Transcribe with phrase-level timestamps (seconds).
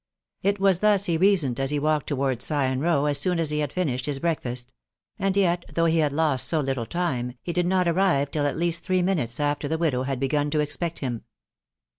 [0.41, 3.59] It was thus he reasoned as he walked towards Sk>n Row as soon as he
[3.59, 4.73] had finished his breakfast;
[5.19, 8.57] and yet, though he had lost so little time, he did not arrive till at
[8.57, 11.23] least three minutes after the widow had begun to expect him.